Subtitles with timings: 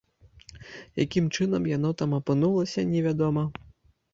[1.03, 3.43] Якім чынам яно там апынулася, невядома.